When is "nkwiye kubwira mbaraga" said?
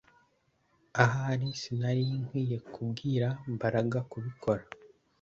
2.23-3.99